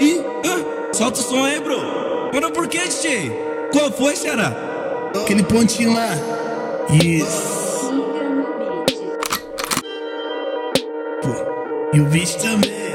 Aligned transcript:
Ih, 0.00 0.20
ah, 0.44 0.92
solta 0.92 1.20
o 1.20 1.22
som 1.22 1.44
aí, 1.44 1.60
bro. 1.60 1.78
Mano, 2.32 2.50
por 2.50 2.66
que, 2.66 2.78
DJ? 2.78 3.30
Qual 3.72 3.92
foi, 3.92 4.16
será? 4.16 4.52
Aquele 5.14 5.42
pontinho 5.44 5.94
lá. 5.94 6.08
Isso. 6.90 7.92
Pô, 11.22 11.96
e 11.96 12.00
o 12.00 12.04
bicho 12.06 12.38
também. 12.38 12.93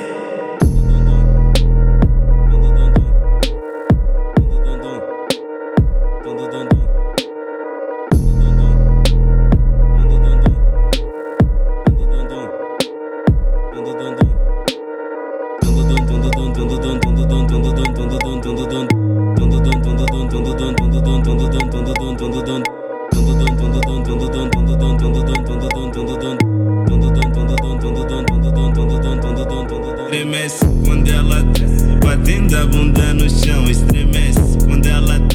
Estremece 30.11 30.65
quando 30.85 31.07
ela 31.07 31.41
desce, 31.43 31.85
batendo 32.03 32.57
a 32.57 32.65
bunda 32.65 33.13
no 33.13 33.29
chão. 33.29 33.69
Estremece 33.69 34.57
quando 34.65 34.85
ela. 34.87 35.28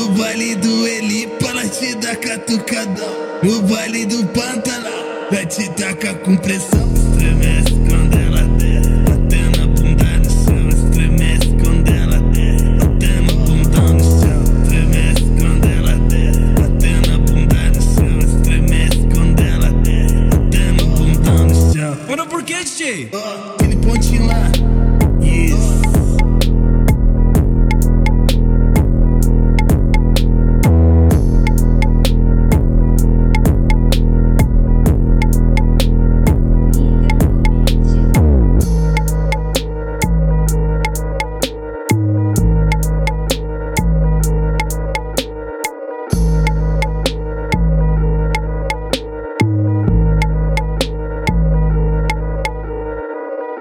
No 0.00 0.08
baile 0.12 0.54
do 0.56 0.86
Eli, 0.88 1.26
pra 1.26 1.68
te 1.68 1.94
dar 1.96 2.16
catucadão. 2.16 3.06
No 3.42 3.60
baile 3.60 4.06
do 4.06 4.24
Pantanal, 4.28 5.28
vai 5.30 5.44
te 5.44 5.68
tacar 5.72 6.14
com 6.20 6.38
pressão. 6.38 6.90
Estremece 6.94 7.74
quando 7.86 8.18
ela 8.18 8.42
der, 8.56 8.80
até 9.12 9.58
na 9.58 9.66
bunda 9.66 10.04
no 10.16 10.30
chão. 10.30 10.68
Estremece 10.70 11.48
quando 11.62 11.88
ela 11.90 12.18
der, 12.32 12.56
até 12.82 13.20
na 13.20 13.34
bunda 13.44 13.80
no 13.92 14.02
chão. 14.22 14.42
Estremece 14.62 15.24
quando 15.38 15.66
ela 15.68 15.94
der, 16.08 16.34
até 16.64 16.92
na 17.06 17.18
bunda 17.18 17.60
no 17.68 17.82
chão. 17.82 18.18
Estremece 18.20 19.00
quando 19.14 19.40
ela 19.42 19.70
der, 19.82 20.10
até 20.34 20.72
na 20.72 20.84
bunda 20.96 21.30
no 21.44 21.74
chão. 21.74 21.98
Mano, 22.08 22.26
por 22.26 22.42
que, 22.42 22.64
DJ? 22.64 23.10
Aquele 23.54 23.76
pontinho 23.76 24.26
lá. 24.26 24.50